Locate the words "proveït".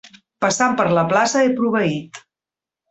1.61-2.23